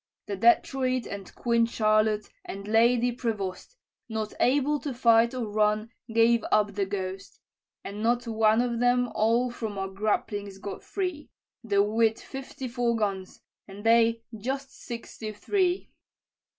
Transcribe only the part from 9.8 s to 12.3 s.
grapplings got free, Though we'd